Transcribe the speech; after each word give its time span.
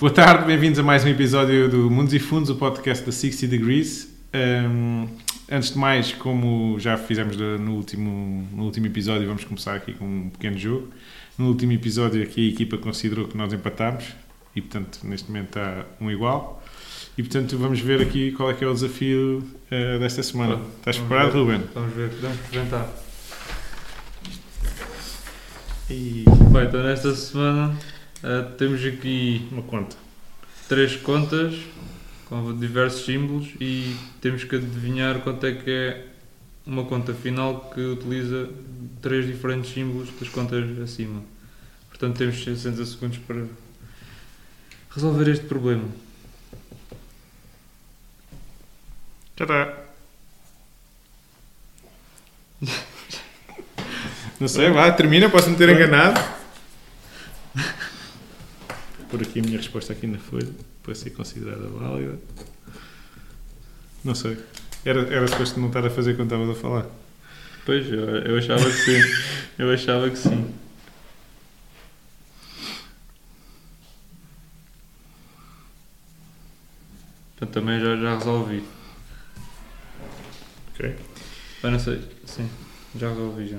Boa 0.00 0.10
tarde, 0.10 0.46
bem-vindos 0.46 0.78
a 0.78 0.82
mais 0.82 1.04
um 1.04 1.08
episódio 1.08 1.68
do 1.68 1.90
Mundos 1.90 2.14
e 2.14 2.18
Fundos, 2.18 2.48
o 2.48 2.54
podcast 2.54 3.04
da 3.04 3.12
60 3.12 3.46
Degrees. 3.48 4.10
Um, 4.34 5.06
antes 5.52 5.72
de 5.72 5.78
mais, 5.78 6.14
como 6.14 6.80
já 6.80 6.96
fizemos 6.96 7.36
no 7.36 7.74
último, 7.74 8.48
no 8.50 8.64
último 8.64 8.86
episódio, 8.86 9.26
vamos 9.26 9.44
começar 9.44 9.74
aqui 9.74 9.92
com 9.92 10.06
um 10.06 10.30
pequeno 10.30 10.56
jogo. 10.56 10.88
No 11.36 11.48
último 11.48 11.72
episódio 11.72 12.22
aqui 12.22 12.48
a 12.48 12.50
equipa 12.50 12.78
considerou 12.78 13.28
que 13.28 13.36
nós 13.36 13.52
empatámos 13.52 14.06
e, 14.56 14.62
portanto, 14.62 15.00
neste 15.04 15.30
momento 15.30 15.48
está 15.48 15.84
um 16.00 16.10
igual. 16.10 16.64
E, 17.18 17.22
portanto, 17.22 17.58
vamos 17.58 17.80
ver 17.80 18.00
aqui 18.00 18.32
qual 18.32 18.50
é 18.50 18.54
que 18.54 18.64
é 18.64 18.66
o 18.66 18.72
desafio 18.72 19.44
uh, 19.70 19.98
desta 19.98 20.22
semana. 20.22 20.56
Bom, 20.56 20.66
Estás 20.78 20.96
preparado, 20.96 21.32
Ruben? 21.32 21.60
Vamos 21.74 21.94
ver, 21.94 22.08
vamos 22.22 22.40
experimentar. 22.40 22.88
E... 25.90 26.24
Bem, 26.50 26.64
então 26.64 26.82
nesta 26.82 27.14
semana 27.14 27.76
uh, 28.22 28.50
temos 28.56 28.84
aqui 28.84 29.48
uma 29.50 29.62
conta. 29.62 29.96
Três 30.68 30.96
contas 30.96 31.54
com 32.26 32.56
diversos 32.56 33.04
símbolos 33.04 33.48
e 33.60 33.96
temos 34.20 34.44
que 34.44 34.56
adivinhar 34.56 35.18
quanto 35.20 35.44
é 35.46 35.52
que 35.52 35.70
é 35.70 36.06
uma 36.64 36.84
conta 36.84 37.12
final 37.12 37.70
que 37.74 37.80
utiliza 37.80 38.48
três 39.02 39.26
diferentes 39.26 39.72
símbolos 39.72 40.08
das 40.18 40.28
contas 40.28 40.78
acima. 40.78 41.22
Portanto, 41.88 42.16
temos 42.18 42.42
60 42.42 42.86
segundos 42.86 43.18
para 43.18 43.44
resolver 44.94 45.28
este 45.28 45.46
problema. 45.46 45.88
Tadá! 49.34 49.76
Não 54.38 54.48
sei, 54.48 54.70
vá, 54.70 54.90
termina, 54.92 55.28
posso 55.28 55.50
me 55.50 55.56
ter 55.56 55.68
enganado. 55.68 56.20
Por 59.10 59.20
aqui 59.20 59.40
a 59.40 59.42
minha 59.42 59.56
resposta 59.56 59.92
aqui 59.92 60.06
na 60.06 60.18
folha 60.18 60.48
para 60.82 60.94
ser 60.94 61.10
considerada 61.10 61.66
válida. 61.68 62.18
Não 64.04 64.14
sei. 64.14 64.38
Era, 64.84 65.00
era 65.12 65.26
suposto 65.26 65.60
não 65.60 65.68
estar 65.68 65.84
a 65.84 65.90
fazer 65.90 66.16
quando 66.16 66.32
estavas 66.32 66.56
a 66.56 66.60
falar. 66.60 66.86
Pois, 67.66 67.86
eu, 67.90 67.98
eu 67.98 68.38
achava 68.38 68.64
que 68.64 68.76
sim. 68.76 69.00
Eu 69.58 69.70
achava 69.70 70.08
que 70.08 70.16
sim. 70.16 70.54
Portanto, 77.36 77.54
também 77.54 77.80
já, 77.80 77.96
já 77.96 78.18
resolvi. 78.18 78.62
Ok. 80.74 80.96
Mas 81.62 81.72
não 81.72 81.78
sei, 81.78 82.02
sim, 82.24 82.48
já 82.96 83.08
resolvi 83.08 83.48
já. 83.48 83.58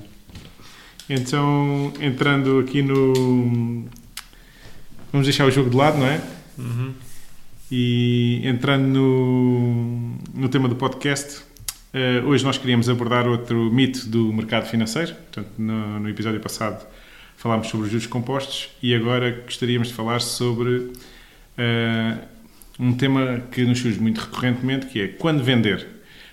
Então, 1.08 1.92
entrando 2.00 2.60
aqui 2.60 2.80
no. 2.82 3.88
Vamos 5.12 5.26
deixar 5.26 5.44
o 5.44 5.50
jogo 5.50 5.68
de 5.68 5.76
lado, 5.76 5.98
não 5.98 6.06
é? 6.06 6.20
Uhum. 6.58 6.94
E 7.70 8.40
entrando 8.44 8.86
no, 8.86 10.18
no 10.34 10.48
tema 10.48 10.68
do 10.68 10.74
podcast, 10.74 11.42
uh, 11.92 12.26
hoje 12.26 12.42
nós 12.42 12.56
queríamos 12.56 12.88
abordar 12.88 13.28
outro 13.28 13.70
mito 13.70 14.08
do 14.08 14.32
mercado 14.32 14.66
financeiro. 14.66 15.14
Portanto, 15.14 15.50
no, 15.58 16.00
no, 16.00 16.08
episódio 16.08 16.40
passado 16.40 16.86
falámos 17.36 17.68
sobre 17.68 17.86
os 17.86 17.92
juros 17.92 18.06
compostos 18.06 18.70
e 18.82 18.94
agora 18.94 19.42
gostaríamos 19.44 19.88
de 19.88 19.94
falar 19.94 20.20
sobre 20.20 20.70
uh, 20.76 22.18
um 22.78 22.94
tema 22.94 23.42
que 23.52 23.64
nos 23.64 23.80
surge 23.80 24.00
muito 24.00 24.18
recorrentemente, 24.18 24.86
que 24.86 25.00
é 25.00 25.08
quando 25.08 25.44
vender. 25.44 25.86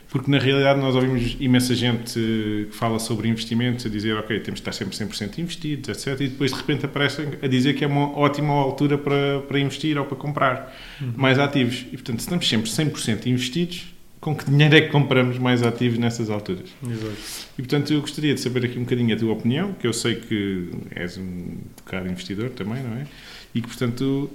Porque 0.10 0.30
na 0.30 0.40
realidade 0.40 0.80
nós 0.80 0.96
ouvimos 0.96 1.38
imensa 1.40 1.76
gente 1.76 2.14
que 2.14 2.70
fala 2.72 2.98
sobre 2.98 3.28
investimentos, 3.28 3.86
a 3.86 3.90
dizer, 3.90 4.18
ok, 4.18 4.40
temos 4.40 4.60
de 4.60 4.68
estar 4.68 4.72
sempre 4.72 4.98
100% 4.98 5.38
investidos, 5.38 5.90
etc. 5.90 6.20
E 6.22 6.28
depois 6.30 6.52
de 6.52 6.58
repente 6.58 6.86
aparecem 6.86 7.28
a 7.42 7.48
dizer 7.48 7.76
que 7.76 7.84
é 7.84 7.88
uma 7.88 8.18
ótima 8.18 8.52
altura 8.52 8.98
para, 8.98 9.42
para 9.48 9.60
investir 9.60 10.00
ou 10.00 10.06
para 10.06 10.18
comprar 10.18 10.76
uhum. 11.00 11.14
mais 11.16 11.38
ativos. 11.38 11.86
E 11.92 11.92
portanto, 11.92 12.20
se 12.20 12.26
estamos 12.26 12.50
sempre 12.50 12.72
100% 12.72 13.28
investidos, 13.28 13.94
com 14.20 14.36
que 14.36 14.46
dinheiro 14.46 14.76
é 14.76 14.82
que 14.82 14.90
compramos 14.90 15.38
mais 15.38 15.62
ativos 15.62 16.00
nessas 16.00 16.30
alturas? 16.30 16.70
Exato. 16.84 17.16
E 17.58 17.62
portanto, 17.62 17.94
eu 17.94 18.02
gostaria 18.02 18.34
de 18.34 18.40
saber 18.40 18.66
aqui 18.66 18.78
um 18.80 18.84
bocadinho 18.84 19.16
a 19.16 19.18
tua 19.18 19.32
opinião, 19.32 19.74
que 19.74 19.86
eu 19.86 19.94
sei 19.94 20.16
que 20.16 20.72
és 20.96 21.18
um 21.18 21.58
bocado 21.78 22.10
investidor 22.10 22.50
também, 22.50 22.82
não 22.82 22.98
é? 22.98 23.06
E 23.54 23.62
que 23.62 23.68
portanto 23.68 24.30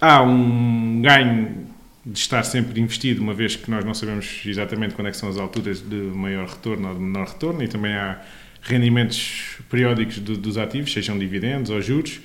há 0.00 0.22
um 0.22 1.00
ganho 1.02 1.66
de 2.04 2.18
estar 2.18 2.42
sempre 2.42 2.80
investido, 2.80 3.22
uma 3.22 3.32
vez 3.32 3.54
que 3.54 3.70
nós 3.70 3.84
não 3.84 3.94
sabemos 3.94 4.42
exatamente 4.44 4.94
quando 4.94 5.08
é 5.08 5.12
são 5.12 5.28
as 5.28 5.36
alturas 5.38 5.80
de 5.80 5.96
maior 5.96 6.48
retorno 6.48 6.88
ou 6.88 6.94
de 6.94 7.00
menor 7.00 7.28
retorno, 7.28 7.62
e 7.62 7.68
também 7.68 7.94
há 7.94 8.20
rendimentos 8.60 9.58
periódicos 9.70 10.18
do, 10.18 10.36
dos 10.36 10.58
ativos, 10.58 10.92
sejam 10.92 11.18
dividendos 11.18 11.70
ou 11.70 11.80
juros. 11.80 12.20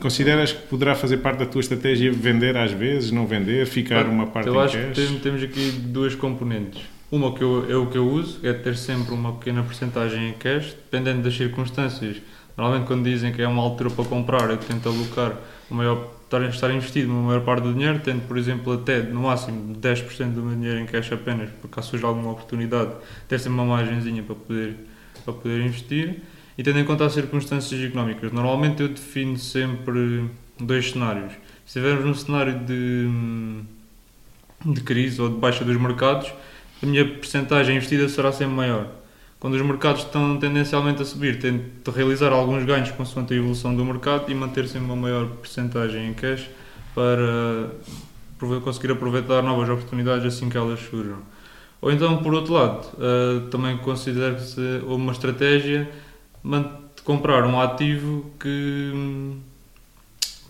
Consideras 0.00 0.52
que 0.52 0.62
poderá 0.66 0.96
fazer 0.96 1.18
parte 1.18 1.38
da 1.38 1.46
tua 1.46 1.60
estratégia 1.60 2.10
vender 2.12 2.56
às 2.56 2.72
vezes, 2.72 3.12
não 3.12 3.26
vender, 3.26 3.66
ficar 3.66 4.06
uma 4.06 4.26
parte 4.26 4.48
eu 4.48 4.54
em 4.54 4.58
acho 4.58 4.76
cash? 4.76 5.08
que 5.08 5.20
temos 5.20 5.42
aqui 5.42 5.70
duas 5.70 6.16
componentes. 6.16 6.82
Uma 7.12 7.32
que 7.32 7.44
eu, 7.44 7.70
é 7.70 7.76
o 7.76 7.86
que 7.86 7.96
eu 7.96 8.08
uso, 8.08 8.40
é 8.42 8.52
ter 8.52 8.76
sempre 8.76 9.14
uma 9.14 9.34
pequena 9.34 9.62
porcentagem 9.62 10.30
em 10.30 10.32
cash, 10.32 10.74
dependendo 10.90 11.22
das 11.22 11.36
circunstâncias. 11.36 12.16
Normalmente 12.56 12.88
quando 12.88 13.04
dizem 13.04 13.32
que 13.32 13.40
é 13.40 13.46
uma 13.46 13.62
altura 13.62 13.90
para 13.90 14.04
comprar, 14.04 14.50
eu 14.50 14.56
tento 14.56 14.88
alocar 14.88 15.36
o 15.70 15.74
maior 15.74 16.12
estar, 16.36 16.48
estar 16.48 16.70
investido 16.70 17.10
uma 17.10 17.22
maior 17.22 17.42
parte 17.42 17.62
do 17.62 17.72
dinheiro, 17.72 18.00
tendo, 18.02 18.26
por 18.26 18.36
exemplo, 18.36 18.72
até 18.72 19.02
no 19.02 19.22
máximo 19.22 19.74
10% 19.74 20.32
do 20.32 20.42
meu 20.42 20.54
dinheiro 20.54 20.80
em 20.80 20.86
cash 20.86 21.12
apenas, 21.12 21.50
por 21.60 21.68
caso 21.68 21.90
surja 21.90 22.06
alguma 22.06 22.32
oportunidade, 22.32 22.92
ter 23.28 23.38
sempre 23.38 23.60
uma 23.60 23.64
margenzinha 23.64 24.22
para 24.22 24.34
poder, 24.34 24.76
para 25.24 25.34
poder 25.34 25.60
investir. 25.60 26.22
E 26.56 26.62
tendo 26.62 26.78
em 26.78 26.84
conta 26.84 27.04
as 27.04 27.12
circunstâncias 27.12 27.80
económicas, 27.80 28.32
normalmente 28.32 28.82
eu 28.82 28.88
defino 28.88 29.36
sempre 29.36 30.28
dois 30.58 30.90
cenários. 30.90 31.32
Se 31.66 31.78
estivermos 31.78 32.04
num 32.04 32.14
cenário 32.14 32.60
de, 32.60 33.08
de 34.72 34.80
crise 34.82 35.20
ou 35.20 35.28
de 35.28 35.36
baixa 35.36 35.64
dos 35.64 35.76
mercados, 35.76 36.32
a 36.82 36.86
minha 36.86 37.04
percentagem 37.04 37.76
investida 37.76 38.08
será 38.08 38.30
sempre 38.30 38.54
maior 38.54 39.03
quando 39.44 39.56
os 39.56 39.60
mercados 39.60 40.04
estão 40.04 40.38
tendencialmente 40.38 41.02
a 41.02 41.04
subir, 41.04 41.38
tento 41.38 41.90
realizar 41.90 42.32
alguns 42.32 42.64
ganhos 42.64 42.90
consoante 42.92 43.34
a 43.34 43.36
evolução 43.36 43.76
do 43.76 43.84
mercado 43.84 44.32
e 44.32 44.34
manter 44.34 44.66
sempre 44.66 44.86
uma 44.86 44.96
maior 44.96 45.26
percentagem 45.26 46.08
em 46.08 46.14
cash 46.14 46.48
para 46.94 47.68
conseguir 48.62 48.92
aproveitar 48.92 49.42
novas 49.42 49.68
oportunidades 49.68 50.24
assim 50.24 50.48
que 50.48 50.56
elas 50.56 50.80
surjam. 50.80 51.18
Ou 51.82 51.92
então, 51.92 52.22
por 52.22 52.32
outro 52.32 52.54
lado, 52.54 52.86
uh, 52.94 53.42
também 53.50 53.76
considero-se 53.76 54.80
uma 54.86 55.12
estratégia 55.12 55.90
de 56.96 57.02
comprar 57.02 57.44
um 57.44 57.60
ativo 57.60 58.24
que 58.40 59.36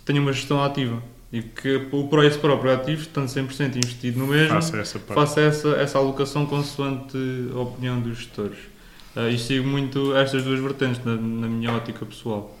tenha 0.05 0.21
uma 0.21 0.31
gestão 0.31 0.63
ativa 0.63 1.03
e 1.33 1.41
que 1.41 1.85
o 1.91 2.07
preço 2.07 2.39
próprio 2.39 2.73
ativo, 2.73 3.01
estando 3.01 3.27
100% 3.27 3.75
investido 3.75 4.19
no 4.19 4.27
mesmo, 4.27 4.53
faça 4.53 4.77
essa, 4.77 4.99
faça 4.99 5.41
essa, 5.41 5.69
essa 5.71 5.97
alocação 5.97 6.45
consoante 6.45 7.17
a 7.53 7.59
opinião 7.59 7.99
dos 7.99 8.19
gestores. 8.19 8.73
Uh, 9.15 9.29
e 9.29 9.37
sigo 9.37 9.67
muito 9.67 10.15
estas 10.15 10.43
duas 10.43 10.59
vertentes 10.59 11.03
na, 11.05 11.15
na, 11.15 11.47
minha 11.47 11.71
ótica 11.71 12.05
pessoal. 12.05 12.57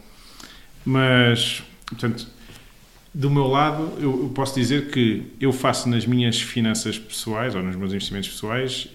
Mas, 0.85 1.61
portanto, 1.85 2.27
do 3.13 3.29
meu 3.29 3.47
lado, 3.47 3.93
eu, 3.97 4.23
eu, 4.23 4.31
posso 4.33 4.55
dizer 4.55 4.89
que 4.89 5.33
eu 5.39 5.51
faço 5.51 5.89
nas 5.89 6.05
minhas 6.05 6.39
finanças 6.39 6.97
pessoais 6.97 7.55
ou 7.55 7.61
nos 7.61 7.75
meus 7.75 7.91
investimentos 7.91 8.29
pessoais 8.29 8.87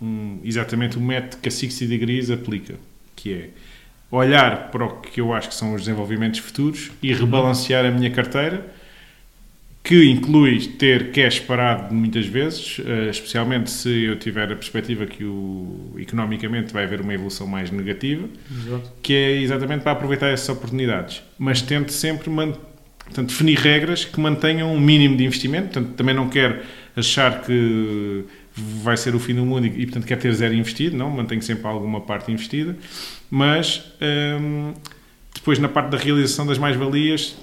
um, 0.00 0.40
exatamente 0.42 0.96
o 0.96 1.00
método 1.00 1.40
que 1.40 1.48
a 1.48 1.52
60 1.52 1.86
Degrees 1.86 2.30
aplica, 2.30 2.74
que 3.14 3.32
é 3.32 3.50
olhar 4.10 4.70
para 4.70 4.84
o 4.84 5.00
que 5.00 5.20
eu 5.20 5.32
acho 5.32 5.48
que 5.48 5.54
são 5.54 5.74
os 5.74 5.82
desenvolvimentos 5.82 6.40
futuros 6.40 6.90
e 7.02 7.12
rebalancear 7.14 7.84
a 7.84 7.90
minha 7.90 8.10
carteira 8.10 8.72
que 9.82 10.04
inclui 10.04 10.60
ter 10.78 11.10
cash 11.10 11.40
parado 11.40 11.92
muitas 11.92 12.24
vezes, 12.26 12.80
eh, 12.86 13.10
especialmente 13.10 13.68
se 13.68 14.04
eu 14.04 14.16
tiver 14.16 14.52
a 14.52 14.54
perspectiva 14.54 15.06
que 15.06 15.24
o, 15.24 15.94
economicamente 15.98 16.72
vai 16.72 16.84
haver 16.84 17.00
uma 17.00 17.12
evolução 17.12 17.48
mais 17.48 17.70
negativa, 17.70 18.28
Exato. 18.50 18.92
que 19.02 19.12
é 19.12 19.40
exatamente 19.40 19.82
para 19.82 19.92
aproveitar 19.92 20.28
essas 20.28 20.48
oportunidades. 20.48 21.22
Mas 21.36 21.60
tento 21.62 21.92
sempre 21.92 22.30
portanto, 22.30 23.28
definir 23.28 23.58
regras 23.58 24.04
que 24.04 24.20
mantenham 24.20 24.72
um 24.72 24.78
mínimo 24.78 25.16
de 25.16 25.24
investimento, 25.24 25.72
portanto, 25.72 25.96
também 25.96 26.14
não 26.14 26.28
quero 26.28 26.60
achar 26.96 27.42
que 27.42 28.24
vai 28.54 28.96
ser 28.96 29.16
o 29.16 29.18
fim 29.18 29.34
do 29.34 29.44
mundo 29.44 29.66
e, 29.66 29.84
portanto, 29.86 30.06
quer 30.06 30.16
ter 30.16 30.32
zero 30.32 30.54
investido, 30.54 30.96
não, 30.96 31.10
mantenho 31.10 31.42
sempre 31.42 31.66
alguma 31.66 32.00
parte 32.02 32.30
investida, 32.30 32.76
mas 33.28 33.92
hum, 34.40 34.74
depois 35.34 35.58
na 35.58 35.68
parte 35.68 35.90
da 35.90 35.96
realização 35.96 36.46
das 36.46 36.58
mais-valias 36.58 37.34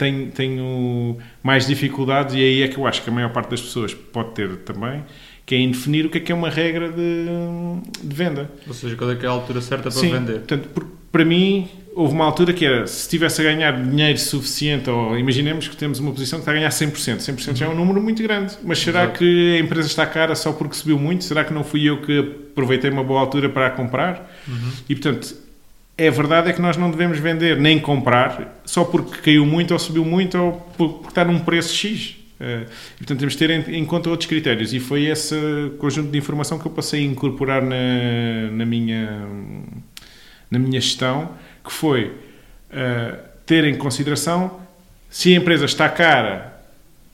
tenho, 0.00 0.30
tenho 0.30 1.18
mais 1.42 1.66
dificuldades 1.66 2.34
e 2.34 2.38
aí 2.38 2.62
é 2.62 2.68
que 2.68 2.78
eu 2.78 2.86
acho 2.86 3.02
que 3.02 3.10
a 3.10 3.12
maior 3.12 3.30
parte 3.30 3.50
das 3.50 3.60
pessoas 3.60 3.92
pode 3.92 4.30
ter 4.30 4.56
também, 4.58 5.04
que 5.44 5.54
é 5.54 5.58
em 5.58 5.70
definir 5.70 6.06
o 6.06 6.10
que 6.10 6.16
é 6.16 6.20
que 6.20 6.32
é 6.32 6.34
uma 6.34 6.48
regra 6.48 6.88
de, 6.90 7.26
de 8.02 8.16
venda. 8.16 8.50
Ou 8.66 8.72
seja, 8.72 8.96
qual 8.96 9.10
é 9.10 9.16
que 9.16 9.26
é 9.26 9.28
a 9.28 9.32
altura 9.32 9.60
certa 9.60 9.90
para 9.90 9.90
Sim, 9.90 10.10
vender. 10.10 10.38
Portanto, 10.38 10.86
para 11.12 11.24
mim, 11.24 11.68
houve 11.94 12.14
uma 12.14 12.24
altura 12.24 12.54
que 12.54 12.64
era, 12.64 12.86
se 12.86 13.02
estivesse 13.02 13.42
a 13.42 13.44
ganhar 13.44 13.72
dinheiro 13.72 14.18
suficiente, 14.18 14.88
ou 14.88 15.18
imaginemos 15.18 15.68
que 15.68 15.76
temos 15.76 15.98
uma 15.98 16.12
posição 16.12 16.38
que 16.38 16.42
está 16.42 16.52
a 16.52 16.54
ganhar 16.54 16.70
100%, 16.70 17.18
100% 17.18 17.48
uhum. 17.48 17.56
já 17.56 17.66
é 17.66 17.68
um 17.68 17.74
número 17.74 18.00
muito 18.00 18.22
grande, 18.22 18.56
mas 18.64 18.78
será 18.78 19.02
Exato. 19.02 19.18
que 19.18 19.56
a 19.56 19.58
empresa 19.58 19.86
está 19.86 20.06
cara 20.06 20.34
só 20.34 20.52
porque 20.52 20.74
subiu 20.74 20.98
muito? 20.98 21.24
Será 21.24 21.44
que 21.44 21.52
não 21.52 21.62
fui 21.62 21.86
eu 21.86 22.00
que 22.00 22.18
aproveitei 22.52 22.90
uma 22.90 23.04
boa 23.04 23.20
altura 23.20 23.50
para 23.50 23.66
a 23.66 23.70
comprar? 23.70 24.32
Uhum. 24.48 24.70
E, 24.88 24.94
portanto, 24.94 25.34
é 26.00 26.10
verdade 26.10 26.48
é 26.48 26.52
que 26.54 26.62
nós 26.62 26.78
não 26.78 26.90
devemos 26.90 27.18
vender 27.18 27.58
nem 27.58 27.78
comprar 27.78 28.62
só 28.64 28.84
porque 28.84 29.20
caiu 29.20 29.44
muito 29.44 29.72
ou 29.72 29.78
subiu 29.78 30.02
muito 30.02 30.38
ou 30.38 30.52
porque 30.78 31.08
está 31.08 31.22
num 31.26 31.40
preço 31.40 31.74
X. 31.74 32.16
Uh, 32.40 32.64
e, 32.94 32.98
portanto, 32.98 33.18
temos 33.18 33.34
de 33.34 33.38
ter 33.38 33.50
em, 33.50 33.76
em, 33.76 33.84
conta 33.84 34.08
outros 34.08 34.26
critérios. 34.26 34.72
E 34.72 34.80
foi 34.80 35.04
esse 35.04 35.36
conjunto 35.78 36.10
de 36.10 36.16
informação 36.16 36.58
que 36.58 36.64
eu 36.64 36.72
passei 36.72 37.02
a 37.02 37.04
incorporar 37.04 37.60
na, 37.60 38.50
na, 38.50 38.64
minha, 38.64 39.26
na 40.50 40.58
minha 40.58 40.80
gestão, 40.80 41.32
que 41.62 41.70
foi 41.70 42.06
uh, 42.06 43.18
ter 43.44 43.64
em 43.64 43.76
consideração 43.76 44.58
se 45.10 45.34
a 45.34 45.36
empresa 45.36 45.66
está 45.66 45.86
cara 45.86 46.62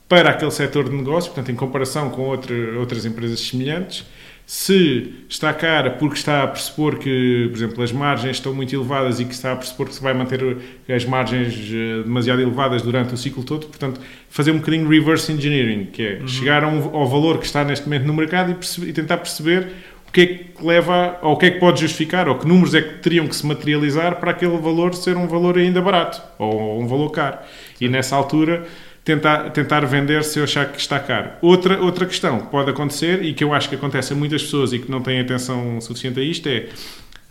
para 0.07 0.29
aquele 0.29 0.51
setor 0.51 0.85
de 0.89 0.95
negócio, 0.95 1.29
portanto, 1.33 1.51
em 1.51 1.55
comparação 1.55 2.09
com 2.09 2.21
outra, 2.21 2.55
outras 2.79 3.05
empresas 3.05 3.41
semelhantes, 3.41 4.05
se 4.47 5.13
está 5.27 5.53
cara 5.53 5.91
porque 5.91 6.15
está 6.15 6.43
a 6.43 6.47
pressupor 6.47 6.97
que, 6.97 7.49
por 7.49 7.57
exemplo, 7.57 7.83
as 7.83 7.91
margens 7.91 8.37
estão 8.37 8.53
muito 8.53 8.73
elevadas 8.73 9.19
e 9.19 9.25
que 9.25 9.33
está 9.33 9.51
a 9.51 9.55
pressupor 9.57 9.87
que 9.87 9.95
se 9.95 10.01
vai 10.01 10.13
manter 10.13 10.57
as 10.87 11.03
margens 11.03 11.53
eh, 11.53 12.03
demasiado 12.03 12.41
elevadas 12.41 12.81
durante 12.81 13.13
o 13.13 13.17
ciclo 13.17 13.43
todo, 13.43 13.67
portanto, 13.67 13.99
fazer 14.29 14.51
um 14.51 14.59
bocadinho 14.59 14.87
reverse 14.87 15.33
engineering, 15.33 15.87
que 15.87 16.01
é 16.01 16.19
uhum. 16.21 16.27
chegar 16.29 16.63
um, 16.63 16.95
ao 16.95 17.05
valor 17.05 17.39
que 17.39 17.45
está 17.45 17.65
neste 17.65 17.83
momento 17.87 18.05
no 18.05 18.13
mercado 18.13 18.51
e, 18.51 18.53
perceber, 18.53 18.87
e, 18.87 18.93
tentar 18.93 19.17
perceber 19.17 19.67
o 20.07 20.11
que 20.13 20.21
é 20.21 20.25
que 20.27 20.65
leva, 20.65 21.19
ou 21.21 21.33
o 21.33 21.37
que 21.37 21.47
é 21.47 21.51
que 21.51 21.59
pode 21.59 21.81
justificar, 21.81 22.29
ou 22.29 22.35
que 22.35 22.47
números 22.47 22.73
é 22.73 22.81
que 22.81 22.99
teriam 22.99 23.27
que 23.27 23.35
se 23.35 23.45
materializar 23.45 24.15
para 24.15 24.31
aquele 24.31 24.57
valor 24.57 24.95
ser 24.95 25.17
um 25.17 25.27
valor 25.27 25.57
ainda 25.57 25.81
barato, 25.81 26.21
ou 26.39 26.81
um 26.81 26.87
valor 26.87 27.09
caro. 27.09 27.39
E 27.81 27.89
nessa 27.89 28.15
altura 28.15 28.65
tentar, 29.07 29.51
tentar 29.51 29.85
vender 29.85 30.21
se 30.25 30.37
eu 30.37 30.43
achar 30.43 30.69
que 30.69 30.77
está 30.77 30.99
caro. 30.99 31.29
Outra, 31.41 31.81
outra 31.81 32.05
questão 32.05 32.41
que 32.41 32.47
pode 32.47 32.69
acontecer 32.69 33.23
e 33.23 33.33
que 33.33 33.41
eu 33.41 33.53
acho 33.53 33.69
que 33.69 33.75
acontece 33.75 34.11
a 34.11 34.15
muitas 34.15 34.43
pessoas 34.43 34.73
e 34.73 34.79
que 34.79 34.91
não 34.91 35.01
têm 35.01 35.21
atenção 35.21 35.79
suficiente 35.79 36.19
a 36.19 36.23
isto 36.23 36.49
é 36.49 36.67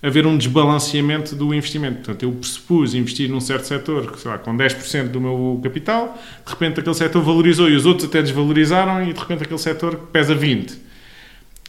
haver 0.02 0.26
um 0.26 0.38
desbalanceamento 0.38 1.36
do 1.36 1.52
investimento. 1.52 1.96
Portanto, 1.96 2.22
eu 2.22 2.32
pressupus 2.32 2.94
investir 2.94 3.28
num 3.28 3.40
certo 3.40 3.66
setor, 3.66 4.16
sei 4.16 4.30
lá, 4.30 4.38
com 4.38 4.56
10% 4.56 5.08
do 5.08 5.20
meu 5.20 5.60
capital, 5.62 6.18
de 6.46 6.50
repente 6.50 6.80
aquele 6.80 6.94
setor 6.94 7.22
valorizou 7.22 7.68
e 7.68 7.76
os 7.76 7.84
outros 7.84 8.08
até 8.08 8.22
desvalorizaram 8.22 9.02
e 9.02 9.12
de 9.12 9.20
repente 9.20 9.42
aquele 9.42 9.60
setor 9.60 9.96
pesa 10.10 10.34
20%. 10.34 10.85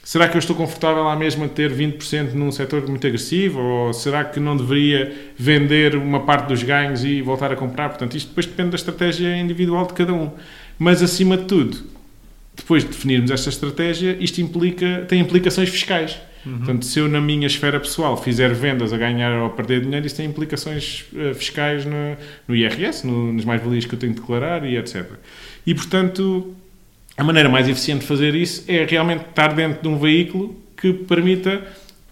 Será 0.08 0.30
que 0.30 0.38
eu 0.38 0.40
estou 0.40 0.56
confortável 0.56 1.04
lá 1.04 1.18
mesmo 1.18 1.44
a 1.44 1.50
ter 1.50 1.70
20% 1.70 2.32
num 2.32 2.50
setor 2.50 2.88
muito 2.88 3.06
agressivo? 3.06 3.60
Ou 3.60 3.92
será 3.92 4.24
que 4.24 4.40
não 4.40 4.56
deveria 4.56 5.14
vender 5.38 5.98
uma 5.98 6.22
parte 6.22 6.48
dos 6.48 6.64
ganhos 6.64 7.04
e 7.04 7.22
voltar 7.22 7.52
a 7.52 7.58
comprar? 7.58 7.90
Portanto, 7.90 8.16
isto 8.16 8.30
depois 8.30 8.46
depende 8.46 8.70
da 8.70 8.78
estratégia 8.78 9.36
individual 9.36 9.86
de 9.86 9.92
cada 9.92 10.14
um. 10.14 10.32
Mas, 10.80 11.04
acima 11.04 11.36
de 11.36 11.44
tudo, 11.44 11.84
depois 12.56 12.86
de 12.86 12.90
definirmos 12.92 13.32
esta 13.32 13.50
estratégia, 13.50 14.16
isto 14.18 14.40
implica, 14.40 15.04
tem 15.10 15.20
implicações 15.20 15.68
fiscais. 15.68 16.18
Uhum. 16.46 16.60
Portanto, 16.60 16.86
se 16.86 17.00
eu 17.00 17.10
na 17.10 17.20
minha 17.20 17.46
esfera 17.46 17.78
pessoal 17.78 18.16
fizer 18.16 18.54
vendas 18.54 18.94
a 18.94 18.98
ganhar 18.98 19.38
ou 19.42 19.48
a 19.48 19.50
perder 19.50 19.82
dinheiro, 19.82 20.08
isso 20.08 20.16
tem 20.16 20.26
implicações 20.26 21.04
uh, 21.12 21.36
fiscais 21.36 21.86
no, 21.86 22.16
no 22.48 22.56
IRS, 22.56 23.06
no, 23.06 23.34
nas 23.34 23.44
mais-valias 23.44 23.84
que 23.84 23.94
eu 23.94 24.00
tenho 24.00 24.14
de 24.14 24.22
declarar 24.22 24.66
e 24.66 24.78
etc. 24.78 25.06
E, 25.66 25.76
portanto, 25.76 26.56
a 27.18 27.24
maneira 27.24 27.50
mais 27.50 27.68
eficiente 27.68 28.02
de 28.02 28.08
fazer 28.08 28.36
isso 28.36 28.64
é 28.68 28.86
realmente 28.86 29.26
estar 29.28 29.54
dentro 29.54 29.82
de 29.82 29.88
um 29.88 29.98
veículo 29.98 30.56
que 30.80 30.94
permita 30.94 31.66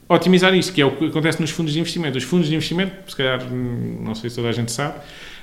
otimizar 0.10 0.54
isso, 0.56 0.74
que 0.74 0.82
é 0.82 0.86
o 0.86 0.92
que 0.92 1.06
acontece 1.06 1.40
nos 1.40 1.52
fundos 1.52 1.74
de 1.74 1.80
investimento. 1.80 2.18
Os 2.18 2.24
fundos 2.24 2.48
de 2.48 2.56
investimento, 2.56 3.10
se 3.10 3.16
calhar, 3.16 3.40
não 3.52 4.16
sei 4.16 4.30
se 4.30 4.36
toda 4.36 4.50
a 4.50 4.52
gente 4.52 4.72
sabe, 4.72 4.96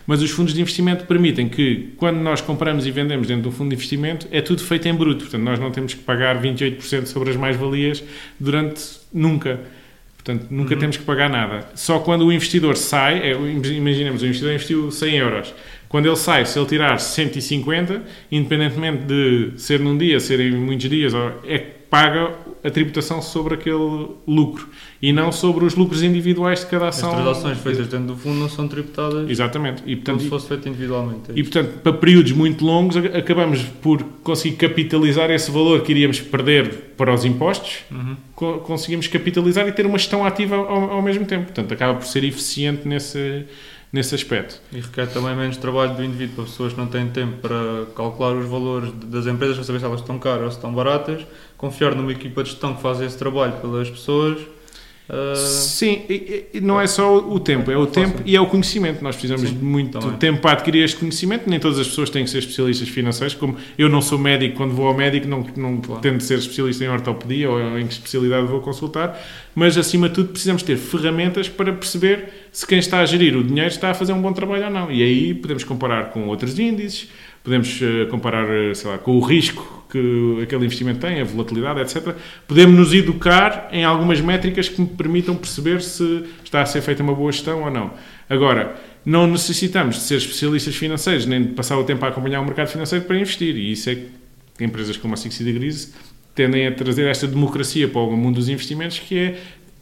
mas 0.04 0.20
os 0.20 0.30
fundos 0.30 0.52
de 0.52 0.60
investimento 0.60 1.06
permitem 1.06 1.48
que, 1.48 1.92
quando 1.96 2.18
nós 2.18 2.40
compramos 2.40 2.86
e 2.86 2.90
vendemos 2.90 3.28
dentro 3.28 3.42
de 3.42 3.48
um 3.48 3.52
fundo 3.52 3.68
de 3.70 3.76
investimento, 3.76 4.26
é 4.32 4.40
tudo 4.40 4.62
feito 4.62 4.88
em 4.88 4.94
bruto. 4.94 5.20
Portanto, 5.20 5.42
nós 5.42 5.60
não 5.60 5.70
temos 5.70 5.94
que 5.94 6.00
pagar 6.00 6.40
28% 6.42 7.06
sobre 7.06 7.30
as 7.30 7.36
mais-valias 7.36 8.02
durante 8.38 8.82
nunca. 9.12 9.60
Portanto, 10.16 10.46
nunca 10.50 10.74
uhum. 10.74 10.80
temos 10.80 10.96
que 10.96 11.04
pagar 11.04 11.28
nada. 11.28 11.68
Só 11.74 11.98
quando 12.00 12.26
o 12.26 12.32
investidor 12.32 12.76
sai, 12.76 13.18
é, 13.18 13.32
imaginemos, 13.32 14.22
o 14.22 14.26
investidor 14.26 14.52
investiu 14.52 14.90
100 14.90 15.16
euros. 15.16 15.54
Quando 15.92 16.06
ele 16.06 16.16
sai, 16.16 16.46
se 16.46 16.58
ele 16.58 16.64
tirar 16.64 16.98
150, 16.98 18.02
independentemente 18.30 19.04
de 19.04 19.52
ser 19.58 19.78
num 19.78 19.96
dia, 19.96 20.18
ser 20.18 20.40
em 20.40 20.56
muitos 20.56 20.88
dias, 20.88 21.12
é 21.44 21.58
que 21.58 21.82
paga 21.90 22.32
a 22.64 22.70
tributação 22.70 23.20
sobre 23.20 23.52
aquele 23.52 24.08
lucro 24.26 24.70
e 25.02 25.12
não 25.12 25.30
sobre 25.30 25.66
os 25.66 25.74
lucros 25.74 26.02
individuais 26.02 26.60
de 26.60 26.66
cada 26.66 26.88
ação. 26.88 27.10
As 27.10 27.16
transações 27.16 27.58
feitas 27.58 27.88
dentro 27.88 28.06
do 28.06 28.16
fundo 28.16 28.40
não 28.40 28.48
são 28.48 28.66
tributadas 28.66 29.28
Exatamente. 29.28 29.82
E, 29.84 29.94
portanto, 29.96 30.14
como 30.14 30.20
se 30.20 30.28
fosse 30.30 30.48
feito 30.48 30.66
individualmente. 30.66 31.30
É 31.30 31.34
e, 31.36 31.42
portanto, 31.42 31.80
para 31.82 31.92
períodos 31.92 32.32
muito 32.32 32.64
longos, 32.64 32.96
acabamos 32.96 33.62
por 33.82 34.02
conseguir 34.22 34.56
capitalizar 34.56 35.30
esse 35.30 35.50
valor 35.50 35.82
que 35.82 35.92
iríamos 35.92 36.22
perder 36.22 36.94
para 36.96 37.12
os 37.12 37.26
impostos, 37.26 37.80
uhum. 37.90 38.16
conseguimos 38.60 39.08
capitalizar 39.08 39.68
e 39.68 39.72
ter 39.72 39.84
uma 39.84 39.98
gestão 39.98 40.24
ativa 40.24 40.56
ao, 40.56 40.92
ao 40.92 41.02
mesmo 41.02 41.26
tempo. 41.26 41.44
Portanto, 41.44 41.74
acaba 41.74 41.98
por 41.98 42.06
ser 42.06 42.24
eficiente 42.24 42.88
nesse 42.88 43.44
nesse 43.92 44.14
aspecto. 44.14 44.60
E 44.72 44.80
requer 44.80 45.06
também 45.08 45.36
menos 45.36 45.56
trabalho 45.58 45.94
do 45.94 46.02
indivíduo 46.02 46.36
para 46.36 46.44
pessoas 46.44 46.72
que 46.72 46.78
não 46.78 46.86
têm 46.86 47.08
tempo 47.10 47.38
para 47.38 47.86
calcular 47.94 48.34
os 48.34 48.48
valores 48.48 48.90
das 49.04 49.26
empresas 49.26 49.56
para 49.56 49.64
saber 49.64 49.78
se 49.80 49.84
elas 49.84 50.00
estão 50.00 50.18
caras 50.18 50.44
ou 50.44 50.50
se 50.50 50.56
estão 50.56 50.72
baratas, 50.72 51.26
confiar 51.58 51.94
numa 51.94 52.10
equipa 52.10 52.42
de 52.42 52.50
gestão 52.50 52.74
que 52.74 52.80
faz 52.80 53.00
esse 53.00 53.18
trabalho 53.18 53.60
pelas 53.60 53.90
pessoas 53.90 54.40
Uh... 55.08 55.36
Sim, 55.36 56.02
e, 56.08 56.46
e 56.54 56.60
não 56.60 56.80
é 56.80 56.86
só 56.86 57.18
o 57.18 57.38
tempo, 57.40 57.70
é 57.70 57.76
o 57.76 57.86
tempo 57.86 58.22
e 58.24 58.36
é 58.36 58.40
o 58.40 58.46
conhecimento. 58.46 59.02
Nós 59.02 59.16
precisamos 59.16 59.48
Sim, 59.48 59.56
de 59.56 59.64
muito 59.64 59.98
também. 59.98 60.16
tempo 60.16 60.40
para 60.40 60.52
adquirir 60.52 60.84
este 60.84 60.96
conhecimento. 60.96 61.48
Nem 61.48 61.58
todas 61.58 61.78
as 61.78 61.88
pessoas 61.88 62.08
têm 62.08 62.24
que 62.24 62.30
ser 62.30 62.38
especialistas 62.38 62.88
financeiros. 62.88 63.34
Como 63.34 63.56
eu 63.76 63.88
não 63.88 64.00
sou 64.00 64.18
médico, 64.18 64.56
quando 64.56 64.72
vou 64.72 64.86
ao 64.86 64.94
médico, 64.94 65.26
não, 65.26 65.44
não 65.56 65.80
claro. 65.80 66.20
ser 66.20 66.38
especialista 66.38 66.84
em 66.84 66.88
ortopedia 66.88 67.50
ou 67.50 67.78
em 67.78 67.86
que 67.86 67.92
especialidade 67.92 68.46
vou 68.46 68.60
consultar. 68.60 69.20
Mas 69.54 69.76
acima 69.76 70.08
de 70.08 70.14
tudo, 70.14 70.28
precisamos 70.30 70.62
ter 70.62 70.76
ferramentas 70.76 71.48
para 71.48 71.72
perceber 71.72 72.28
se 72.50 72.66
quem 72.66 72.78
está 72.78 73.00
a 73.00 73.06
gerir 73.06 73.36
o 73.36 73.44
dinheiro 73.44 73.68
está 73.68 73.90
a 73.90 73.94
fazer 73.94 74.12
um 74.12 74.22
bom 74.22 74.32
trabalho 74.32 74.64
ou 74.64 74.70
não. 74.70 74.90
E 74.90 75.02
aí 75.02 75.34
podemos 75.34 75.64
comparar 75.64 76.10
com 76.10 76.26
outros 76.28 76.58
índices, 76.58 77.10
podemos 77.44 77.80
uh, 77.80 78.06
comparar, 78.10 78.48
uh, 78.48 78.74
sei 78.74 78.90
lá, 78.90 78.98
com 78.98 79.16
o 79.16 79.20
risco 79.20 79.81
que 79.92 80.38
aquele 80.42 80.64
investimento 80.64 81.00
tem, 81.00 81.20
a 81.20 81.24
volatilidade, 81.24 81.80
etc. 81.82 82.16
Podemos 82.48 82.74
nos 82.74 82.94
educar 82.94 83.68
em 83.70 83.84
algumas 83.84 84.22
métricas 84.22 84.66
que 84.66 84.80
me 84.80 84.86
permitam 84.86 85.36
perceber 85.36 85.82
se 85.82 86.24
está 86.42 86.62
a 86.62 86.66
ser 86.66 86.80
feita 86.80 87.02
uma 87.02 87.14
boa 87.14 87.30
gestão 87.30 87.62
ou 87.62 87.70
não. 87.70 87.92
Agora, 88.26 88.74
não 89.04 89.26
necessitamos 89.26 89.96
de 89.96 90.02
ser 90.02 90.16
especialistas 90.16 90.74
financeiros, 90.74 91.26
nem 91.26 91.42
de 91.42 91.48
passar 91.50 91.76
o 91.76 91.84
tempo 91.84 92.02
a 92.06 92.08
acompanhar 92.08 92.40
o 92.40 92.44
mercado 92.44 92.68
financeiro 92.68 93.04
para 93.04 93.18
investir. 93.18 93.54
E 93.54 93.72
isso 93.72 93.90
é 93.90 93.96
que 94.56 94.64
empresas 94.64 94.96
como 94.96 95.12
a 95.12 95.16
Six 95.18 95.40
Degrees 95.40 95.94
tendem 96.34 96.66
a 96.66 96.72
trazer 96.72 97.06
esta 97.06 97.26
democracia 97.26 97.86
para 97.86 98.00
o 98.00 98.16
mundo 98.16 98.36
dos 98.36 98.48
investimentos, 98.48 98.98
que 98.98 99.18
é 99.18 99.38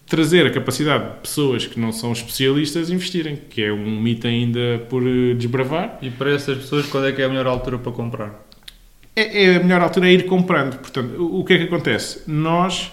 trazer 0.08 0.44
a 0.44 0.50
capacidade 0.50 1.04
de 1.04 1.20
pessoas 1.20 1.66
que 1.66 1.78
não 1.78 1.92
são 1.92 2.10
especialistas 2.10 2.90
investirem, 2.90 3.38
que 3.48 3.62
é 3.62 3.72
um 3.72 4.00
mito 4.00 4.26
ainda 4.26 4.84
por 4.88 5.06
eh, 5.06 5.34
desbravar. 5.34 6.00
E 6.02 6.10
para 6.10 6.32
essas 6.32 6.58
pessoas, 6.58 6.86
quando 6.86 7.06
é 7.06 7.12
que 7.12 7.22
é 7.22 7.26
a 7.26 7.28
melhor 7.28 7.46
altura 7.46 7.78
para 7.78 7.92
comprar? 7.92 8.49
É, 9.14 9.44
é, 9.44 9.56
a 9.56 9.60
melhor 9.60 9.80
altura 9.80 10.08
é 10.08 10.12
ir 10.12 10.26
comprando. 10.26 10.78
Portanto, 10.78 11.20
o, 11.20 11.40
o 11.40 11.44
que 11.44 11.54
é 11.54 11.58
que 11.58 11.64
acontece? 11.64 12.22
Nós 12.26 12.92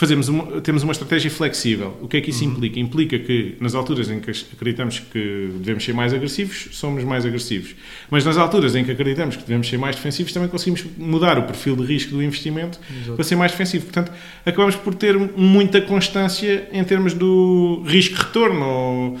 fazemos 0.00 0.28
uma, 0.28 0.62
temos 0.62 0.82
uma 0.82 0.92
estratégia 0.92 1.30
flexível. 1.30 1.94
O 2.00 2.08
que 2.08 2.16
é 2.16 2.20
que 2.22 2.30
isso 2.30 2.42
uhum. 2.42 2.52
implica? 2.52 2.80
Implica 2.80 3.18
que 3.18 3.56
nas 3.60 3.74
alturas 3.74 4.10
em 4.10 4.18
que 4.18 4.30
acreditamos 4.30 4.98
que 4.98 5.50
devemos 5.58 5.84
ser 5.84 5.92
mais 5.92 6.14
agressivos, 6.14 6.68
somos 6.72 7.04
mais 7.04 7.26
agressivos. 7.26 7.74
Mas 8.10 8.24
nas 8.24 8.38
alturas 8.38 8.74
em 8.74 8.82
que 8.82 8.90
acreditamos 8.90 9.36
que 9.36 9.42
devemos 9.42 9.68
ser 9.68 9.78
mais 9.78 9.96
defensivos, 9.96 10.32
também 10.32 10.48
conseguimos 10.48 10.84
mudar 10.96 11.38
o 11.38 11.42
perfil 11.42 11.76
de 11.76 11.84
risco 11.84 12.12
do 12.12 12.22
investimento 12.22 12.80
Exato. 12.90 13.14
para 13.14 13.24
ser 13.24 13.36
mais 13.36 13.52
defensivo. 13.52 13.84
Portanto, 13.84 14.10
acabamos 14.46 14.74
por 14.76 14.94
ter 14.94 15.18
muita 15.36 15.82
constância 15.82 16.66
em 16.72 16.82
termos 16.82 17.12
do 17.12 17.82
risco-retorno 17.86 19.18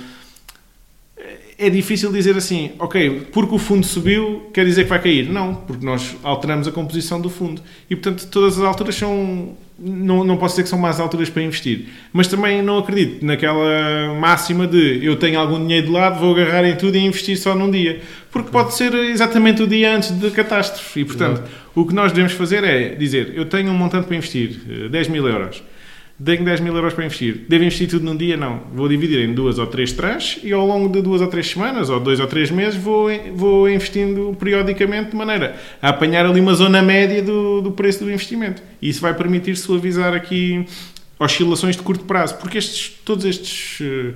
é 1.60 1.68
difícil 1.68 2.10
dizer 2.10 2.34
assim, 2.36 2.72
ok, 2.78 3.28
porque 3.30 3.54
o 3.54 3.58
fundo 3.58 3.84
subiu, 3.84 4.48
quer 4.52 4.64
dizer 4.64 4.84
que 4.84 4.88
vai 4.88 5.00
cair. 5.00 5.28
Não, 5.28 5.54
porque 5.54 5.84
nós 5.84 6.16
alteramos 6.22 6.66
a 6.66 6.72
composição 6.72 7.20
do 7.20 7.28
fundo. 7.28 7.60
E, 7.88 7.94
portanto, 7.94 8.26
todas 8.28 8.58
as 8.58 8.64
alturas 8.64 8.94
são. 8.94 9.54
Não, 9.78 10.24
não 10.24 10.36
posso 10.36 10.54
dizer 10.54 10.64
que 10.64 10.68
são 10.68 10.78
más 10.78 10.98
alturas 10.98 11.28
para 11.28 11.42
investir. 11.42 11.88
Mas 12.12 12.28
também 12.28 12.62
não 12.62 12.78
acredito 12.78 13.24
naquela 13.24 14.14
máxima 14.18 14.66
de 14.66 15.04
eu 15.04 15.16
tenho 15.16 15.38
algum 15.38 15.58
dinheiro 15.58 15.86
de 15.86 15.92
lado, 15.92 16.18
vou 16.18 16.34
agarrar 16.34 16.64
em 16.64 16.76
tudo 16.76 16.96
e 16.96 17.00
investir 17.00 17.36
só 17.36 17.54
num 17.54 17.70
dia. 17.70 18.00
Porque 18.30 18.50
pode 18.50 18.74
ser 18.74 18.94
exatamente 18.94 19.62
o 19.62 19.66
dia 19.66 19.94
antes 19.94 20.10
da 20.12 20.30
catástrofe. 20.30 21.00
E, 21.00 21.04
portanto, 21.04 21.42
o 21.74 21.86
que 21.86 21.94
nós 21.94 22.10
devemos 22.10 22.32
fazer 22.32 22.64
é 22.64 22.94
dizer: 22.94 23.32
eu 23.34 23.44
tenho 23.44 23.70
um 23.70 23.74
montante 23.74 24.06
para 24.06 24.16
investir, 24.16 24.88
10 24.90 25.06
eh, 25.06 25.10
mil 25.10 25.28
euros 25.28 25.62
tenho 26.22 26.44
10 26.44 26.60
mil 26.60 26.74
euros 26.74 26.92
para 26.92 27.04
investir. 27.04 27.46
Devo 27.48 27.64
investir 27.64 27.88
tudo 27.88 28.04
num 28.04 28.16
dia? 28.16 28.36
Não. 28.36 28.62
Vou 28.74 28.88
dividir 28.88 29.20
em 29.20 29.32
duas 29.32 29.58
ou 29.58 29.66
três 29.66 29.92
tranches 29.92 30.42
e 30.44 30.52
ao 30.52 30.66
longo 30.66 30.88
de 30.88 31.00
duas 31.00 31.20
ou 31.20 31.28
três 31.28 31.48
semanas 31.48 31.88
ou 31.88 31.98
dois 31.98 32.20
ou 32.20 32.26
três 32.26 32.50
meses 32.50 32.76
vou, 32.78 33.08
vou 33.34 33.70
investindo 33.70 34.36
periodicamente 34.38 35.10
de 35.10 35.16
maneira 35.16 35.56
a 35.80 35.88
apanhar 35.88 36.26
ali 36.26 36.40
uma 36.40 36.54
zona 36.54 36.82
média 36.82 37.22
do, 37.22 37.62
do 37.62 37.72
preço 37.72 38.04
do 38.04 38.10
investimento. 38.10 38.62
E 38.82 38.88
isso 38.88 39.00
vai 39.00 39.14
permitir 39.14 39.56
suavizar 39.56 40.12
aqui 40.12 40.66
oscilações 41.18 41.76
de 41.76 41.82
curto 41.82 42.04
prazo, 42.04 42.36
porque 42.36 42.58
estes, 42.58 42.88
todos 43.04 43.24
estes 43.24 43.80
uh, 43.80 44.14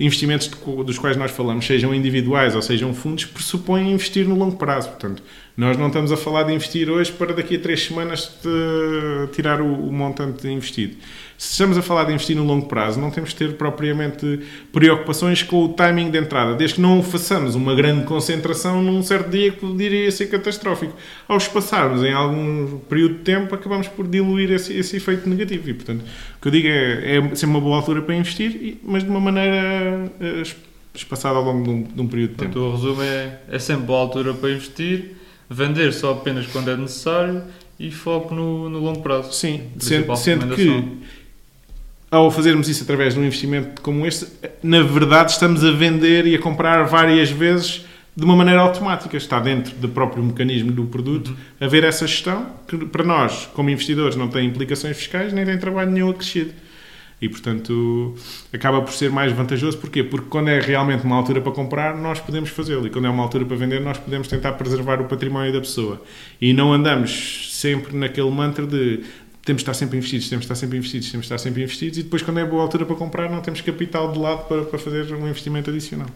investimentos 0.00 0.48
dos 0.48 0.98
quais 0.98 1.16
nós 1.16 1.30
falamos, 1.30 1.66
sejam 1.66 1.94
individuais 1.94 2.54
ou 2.54 2.62
sejam 2.62 2.94
fundos, 2.94 3.24
pressupõem 3.24 3.92
investir 3.92 4.26
no 4.26 4.34
longo 4.34 4.56
prazo. 4.56 4.88
Portanto, 4.88 5.22
Nós 5.56 5.74
não 5.78 5.86
estamos 5.86 6.12
a 6.12 6.18
falar 6.18 6.42
de 6.42 6.52
investir 6.52 6.90
hoje 6.90 7.10
para 7.10 7.32
daqui 7.32 7.56
a 7.56 7.58
três 7.58 7.82
semanas 7.84 8.30
de 8.42 9.32
tirar 9.32 9.62
o, 9.62 9.88
o 9.88 9.90
montante 9.90 10.46
investido. 10.46 10.96
Se 11.38 11.52
estamos 11.52 11.78
a 11.78 11.82
falar 11.82 12.04
de 12.04 12.12
investir 12.12 12.36
no 12.36 12.44
longo 12.44 12.66
prazo, 12.66 13.00
não 13.00 13.10
temos 13.10 13.32
que 13.32 13.38
ter 13.38 13.54
propriamente 13.54 14.40
preocupações 14.70 15.42
com 15.42 15.64
o 15.64 15.68
timing 15.70 16.10
de 16.10 16.18
entrada, 16.18 16.54
desde 16.54 16.76
que 16.76 16.82
não 16.82 17.02
façamos 17.02 17.54
uma 17.54 17.74
grande 17.74 18.04
concentração 18.04 18.82
num 18.82 19.02
certo 19.02 19.30
dia 19.30 19.50
que 19.50 19.60
poderia 19.60 20.10
ser 20.10 20.26
catastrófico. 20.26 20.94
Ao 21.26 21.38
espaçarmos 21.38 22.04
em 22.04 22.12
algum 22.12 22.78
período 22.80 23.14
de 23.14 23.20
tempo, 23.20 23.54
acabamos 23.54 23.88
por 23.88 24.06
diluir 24.06 24.50
esse, 24.50 24.76
esse 24.76 24.96
efeito 24.98 25.26
negativo. 25.26 25.70
E, 25.70 25.74
portanto, 25.74 26.02
o 26.36 26.40
que 26.42 26.48
eu 26.48 26.52
digo 26.52 26.68
é, 26.68 27.16
é 27.16 27.34
ser 27.34 27.46
uma 27.46 27.62
boa 27.62 27.78
altura 27.78 28.02
para 28.02 28.14
investir, 28.14 28.76
mas 28.82 29.02
de 29.02 29.08
uma 29.08 29.20
maneira 29.20 30.12
eh, 30.20 30.42
espaçada 30.94 31.38
ao 31.38 31.44
longo 31.44 31.64
de 31.64 31.70
um, 31.70 31.82
de 31.82 32.00
um 32.02 32.06
período 32.06 32.32
de 32.32 32.36
tempo. 32.36 32.52
Portanto, 32.52 32.68
o 32.68 32.72
resumo 32.72 33.02
é, 33.02 33.40
é 33.50 33.58
sempre 33.58 33.86
boa 33.86 34.00
altura 34.00 34.34
para 34.34 34.50
investir, 34.50 35.16
vender 35.48 35.92
só 35.92 36.12
apenas 36.12 36.46
quando 36.46 36.70
é 36.70 36.76
necessário 36.76 37.42
e 37.78 37.90
foco 37.90 38.34
no, 38.34 38.68
no 38.68 38.78
longo 38.78 39.00
prazo. 39.02 39.32
Sim, 39.32 39.68
sendo, 39.78 40.16
sendo 40.16 40.54
que 40.54 40.98
ao 42.10 42.30
fazermos 42.30 42.68
isso 42.68 42.82
através 42.82 43.14
de 43.14 43.20
um 43.20 43.24
investimento 43.24 43.82
como 43.82 44.06
este, 44.06 44.26
na 44.62 44.82
verdade 44.82 45.32
estamos 45.32 45.64
a 45.64 45.70
vender 45.72 46.26
e 46.26 46.34
a 46.34 46.38
comprar 46.38 46.84
várias 46.84 47.30
vezes 47.30 47.84
de 48.16 48.24
uma 48.24 48.34
maneira 48.34 48.60
automática. 48.60 49.16
Está 49.16 49.38
dentro 49.38 49.74
do 49.76 49.88
próprio 49.88 50.22
mecanismo 50.22 50.72
do 50.72 50.86
produto 50.86 51.36
haver 51.60 51.84
essa 51.84 52.06
gestão 52.06 52.46
que 52.66 52.78
para 52.86 53.04
nós, 53.04 53.48
como 53.54 53.68
investidores, 53.68 54.16
não 54.16 54.28
tem 54.28 54.46
implicações 54.46 54.96
fiscais 54.96 55.32
nem 55.32 55.44
tem 55.44 55.58
trabalho 55.58 55.90
nenhum 55.90 56.10
acrescido. 56.10 56.52
E, 57.20 57.28
portanto, 57.28 58.14
acaba 58.52 58.82
por 58.82 58.92
ser 58.92 59.10
mais 59.10 59.32
vantajoso. 59.32 59.78
Porquê? 59.78 60.04
Porque 60.04 60.28
quando 60.28 60.48
é 60.48 60.60
realmente 60.60 61.04
uma 61.04 61.16
altura 61.16 61.40
para 61.40 61.52
comprar, 61.52 61.96
nós 61.96 62.20
podemos 62.20 62.50
fazê-lo. 62.50 62.86
E 62.86 62.90
quando 62.90 63.06
é 63.06 63.10
uma 63.10 63.22
altura 63.22 63.44
para 63.46 63.56
vender, 63.56 63.80
nós 63.80 63.96
podemos 63.96 64.28
tentar 64.28 64.52
preservar 64.52 65.00
o 65.00 65.04
património 65.04 65.52
da 65.52 65.60
pessoa. 65.60 66.02
E 66.40 66.52
não 66.52 66.72
andamos 66.72 67.48
sempre 67.54 67.96
naquele 67.96 68.30
mantra 68.30 68.66
de 68.66 69.02
temos 69.46 69.60
de 69.60 69.70
estar 69.70 69.74
sempre 69.74 69.96
investidos, 69.96 70.28
temos 70.28 70.42
de 70.42 70.46
estar 70.46 70.56
sempre 70.56 70.76
investidos, 70.76 71.10
temos 71.10 71.24
de 71.26 71.32
estar 71.32 71.38
sempre 71.38 71.62
investidos. 71.62 71.98
E 71.98 72.02
depois, 72.02 72.20
quando 72.20 72.40
é 72.40 72.44
boa 72.44 72.62
altura 72.62 72.84
para 72.84 72.96
comprar, 72.96 73.30
não 73.30 73.40
temos 73.40 73.60
capital 73.60 74.10
de 74.12 74.18
lado 74.18 74.46
para, 74.48 74.64
para 74.64 74.78
fazer 74.78 75.14
um 75.14 75.28
investimento 75.28 75.70
adicional. 75.70 76.08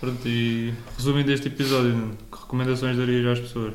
Pronto, 0.00 0.28
e 0.28 0.74
resumindo 0.96 1.32
este 1.32 1.46
episódio, 1.46 2.10
que 2.30 2.38
recomendações 2.38 2.96
darias 2.96 3.24
às 3.26 3.38
pessoas? 3.38 3.74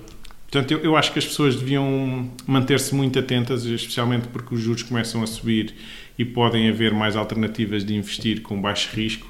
Portanto, 0.52 0.72
eu, 0.72 0.80
eu 0.80 0.98
acho 0.98 1.14
que 1.14 1.20
as 1.20 1.26
pessoas 1.26 1.56
deviam 1.56 2.28
manter-se 2.48 2.94
muito 2.96 3.20
atentas, 3.20 3.66
especialmente 3.66 4.28
porque 4.30 4.56
os 4.56 4.62
juros 4.62 4.82
começam 4.82 5.22
a 5.22 5.28
subir 5.28 5.76
e 6.18 6.26
podem 6.26 6.68
haver 6.68 6.92
mais 6.92 7.16
alternativas 7.16 7.86
de 7.86 7.96
investir 7.96 8.42
com 8.42 8.60
baixo 8.60 8.90
risco. 8.94 9.28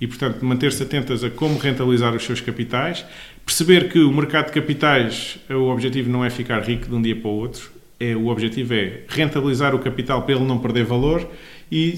E, 0.00 0.06
portanto, 0.06 0.44
manter-se 0.44 0.82
atentas 0.82 1.22
a 1.22 1.30
como 1.30 1.58
rentabilizar 1.58 2.14
os 2.14 2.24
seus 2.24 2.40
capitais, 2.40 3.04
perceber 3.44 3.88
que 3.88 3.98
o 3.98 4.12
mercado 4.12 4.46
de 4.46 4.52
capitais, 4.52 5.38
o 5.48 5.70
objetivo 5.70 6.10
não 6.10 6.24
é 6.24 6.30
ficar 6.30 6.60
rico 6.60 6.88
de 6.88 6.94
um 6.94 7.00
dia 7.00 7.14
para 7.14 7.28
o 7.28 7.34
outro, 7.34 7.70
é, 8.00 8.16
o 8.16 8.26
objetivo 8.28 8.74
é 8.74 9.02
rentabilizar 9.06 9.74
o 9.74 9.78
capital 9.78 10.22
para 10.22 10.34
ele 10.34 10.44
não 10.44 10.58
perder 10.58 10.84
valor 10.84 11.28
e 11.70 11.94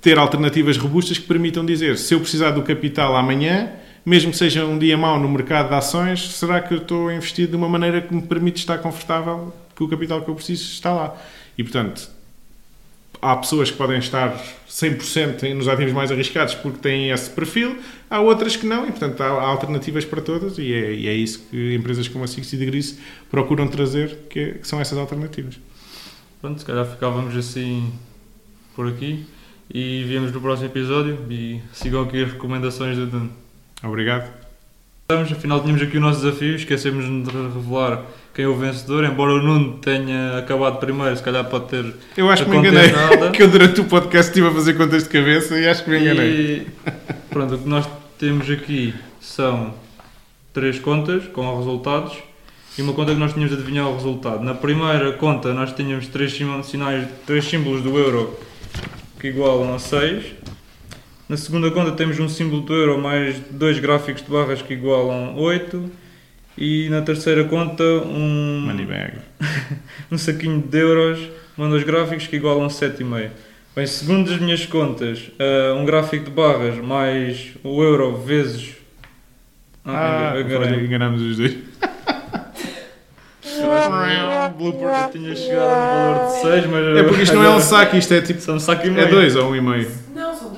ter 0.00 0.18
alternativas 0.18 0.76
robustas 0.76 1.18
que 1.18 1.26
permitam 1.26 1.64
dizer 1.64 1.96
se 1.96 2.14
eu 2.14 2.20
precisar 2.20 2.50
do 2.50 2.62
capital 2.62 3.14
amanhã, 3.16 3.70
mesmo 4.04 4.30
que 4.30 4.36
seja 4.36 4.64
um 4.64 4.78
dia 4.78 4.96
mau 4.96 5.18
no 5.18 5.28
mercado 5.28 5.68
de 5.68 5.74
ações, 5.74 6.30
será 6.32 6.60
que 6.60 6.74
eu 6.74 6.78
estou 6.78 7.08
a 7.08 7.14
investir 7.14 7.46
de 7.48 7.56
uma 7.56 7.68
maneira 7.68 8.00
que 8.00 8.14
me 8.14 8.22
permite 8.22 8.56
estar 8.58 8.78
confortável 8.78 9.54
que 9.76 9.82
o 9.82 9.88
capital 9.88 10.22
que 10.22 10.28
eu 10.30 10.34
preciso 10.34 10.64
está 10.72 10.92
lá? 10.92 11.16
E, 11.56 11.62
portanto, 11.62 12.08
há 13.20 13.34
pessoas 13.36 13.70
que 13.70 13.76
podem 13.76 13.98
estar 13.98 14.36
100% 14.68 15.42
em- 15.44 15.54
nos 15.54 15.66
ativos 15.68 15.92
mais 15.92 16.10
arriscados 16.12 16.54
porque 16.54 16.78
têm 16.78 17.10
esse 17.10 17.28
perfil, 17.30 17.76
há 18.08 18.20
outras 18.20 18.54
que 18.56 18.64
não, 18.66 18.84
e 18.86 18.90
portanto 18.90 19.20
há, 19.20 19.26
alternativas 19.28 20.04
para 20.04 20.20
todas, 20.22 20.56
e 20.58 20.72
é, 20.72 20.92
e 20.94 21.08
é 21.08 21.14
isso 21.14 21.40
que 21.50 21.74
empresas 21.74 22.06
como 22.08 22.24
a 22.24 22.26
60 22.28 22.56
Degrees 22.56 22.98
procuram 23.30 23.66
trazer, 23.66 24.18
que, 24.30 24.52
que 24.54 24.68
são 24.68 24.80
essas 24.80 24.96
alternativas. 24.98 25.58
Pronto, 26.40 26.60
se 26.60 26.64
calhar 26.64 26.86
ficávamos 26.86 27.36
assim 27.36 27.92
por 28.76 28.86
aqui 28.86 29.26
e 29.72 30.04
víamos 30.04 30.30
no 30.30 30.40
próximo 30.40 30.68
episódio 30.68 31.18
e 31.28 31.60
sigam 31.72 32.02
aqui 32.02 32.22
as 32.22 32.32
recomendações 32.32 32.96
do 32.96 33.06
Nuno. 33.06 33.32
Obrigado. 33.82 34.30
Estamos, 35.10 35.32
afinal 35.32 35.60
tínhamos 35.60 35.80
aqui 35.80 35.96
o 35.96 36.00
nosso 36.00 36.20
desafio, 36.20 36.54
esquecemos 36.54 37.04
de 37.06 37.30
revelar 37.30 38.02
quem 38.34 38.44
é 38.44 38.48
o 38.48 38.54
vencedor, 38.54 39.04
embora 39.04 39.32
o 39.32 39.42
Nuno 39.42 39.78
tenha 39.78 40.36
acabado 40.36 40.78
primeiro, 40.78 41.16
se 41.16 41.22
calhar 41.22 41.44
pode 41.46 41.68
ter 41.68 41.94
Eu 42.16 42.30
acho 42.30 42.44
que 42.44 42.50
me 42.50 42.58
enganei, 42.58 42.92
nada. 42.92 43.30
que 43.32 43.42
eu 43.42 43.48
durante 43.48 43.80
o 43.80 43.84
podcast 43.84 44.30
estive 44.30 44.48
a 44.48 44.52
fazer 44.52 44.74
contas 44.74 45.04
de 45.04 45.08
cabeça 45.08 45.58
e 45.58 45.66
acho 45.66 45.82
que 45.82 45.90
me 45.90 45.98
enganei. 45.98 46.28
E 46.28 46.66
pronto, 47.30 47.54
o 47.54 47.58
que 47.58 47.68
nós 47.68 47.88
temos 48.18 48.50
aqui 48.50 48.94
são 49.20 49.72
três 50.52 50.78
contas 50.78 51.26
com 51.28 51.56
resultados 51.56 52.18
e 52.76 52.82
uma 52.82 52.92
conta 52.92 53.12
que 53.12 53.18
nós 53.18 53.32
tínhamos 53.32 53.56
de 53.56 53.60
adivinhar 53.60 53.88
o 53.88 53.94
resultado. 53.94 54.44
Na 54.44 54.54
primeira 54.54 55.12
conta 55.14 55.54
nós 55.54 55.72
tínhamos 55.72 56.06
três 56.08 56.32
sinais, 56.64 57.08
três 57.26 57.44
símbolos 57.44 57.82
do 57.82 57.98
euro 57.98 58.38
que 59.18 59.28
igualam 59.28 59.74
a 59.74 59.78
6. 59.78 60.24
Na 61.28 61.36
segunda 61.36 61.70
conta 61.70 61.92
temos 61.92 62.18
um 62.18 62.28
símbolo 62.28 62.62
do 62.62 62.74
euro 62.74 62.98
mais 62.98 63.38
dois 63.50 63.78
gráficos 63.78 64.22
de 64.22 64.30
barras 64.30 64.62
que 64.62 64.72
igualam 64.74 65.36
8. 65.36 65.90
E 66.56 66.88
na 66.88 67.02
terceira 67.02 67.44
conta 67.44 67.84
um, 67.84 68.62
Moneybag. 68.66 69.18
um 70.10 70.18
saquinho 70.18 70.60
de 70.60 70.78
euros, 70.78 71.20
manda 71.56 71.76
os 71.76 71.84
gráficos 71.84 72.26
que 72.26 72.36
igualam 72.36 72.66
7,5. 72.68 73.30
Bem, 73.76 73.86
segundo 73.86 74.32
as 74.32 74.40
minhas 74.40 74.66
contas, 74.66 75.30
ah, 75.38 75.74
um 75.74 75.84
gráfico 75.84 76.24
de 76.24 76.30
barras 76.32 76.76
mais 76.78 77.50
o 77.62 77.80
euro 77.82 78.16
vezes. 78.16 78.70
Ah, 79.84 80.32
engan- 80.34 80.40
enganei-me. 80.40 80.74
olha, 80.76 80.84
enganamos 80.86 81.22
os 81.22 81.36
dois. 81.36 81.56
Eu 83.60 83.72
acho 83.72 84.54
que 84.56 84.64
eu 84.64 85.10
tinha 85.12 85.36
chegado 85.36 85.68
no 85.68 86.14
valor 86.14 86.26
de 86.34 86.40
6, 86.42 86.66
mas. 86.66 86.96
É 86.96 87.02
porque 87.04 87.22
isto 87.22 87.36
não 87.36 87.44
é 87.44 87.50
um 87.50 87.60
saco, 87.60 87.96
isto 87.96 88.14
é 88.14 88.20
tipo. 88.20 88.40
São 88.40 88.56
um 88.56 88.60
saco 88.60 88.84
e 88.86 88.88
É 88.88 88.92
meio. 88.92 89.10
dois 89.10 89.36
ou 89.36 89.50
um 89.50 89.56
e 89.56 89.60
meio. 89.60 89.90
Não, 90.14 90.34
são 90.34 90.50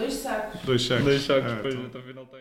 dois 0.65 0.83
sacos. 0.87 1.05
Dois 1.05 1.23
sacos. 1.23 1.43
Sacos, 1.43 1.53
Ah, 1.53 1.57
depois 1.57 1.75
então. 1.75 1.87
até 1.87 1.99
o 1.99 2.03
final 2.03 2.27
tem 2.27 2.40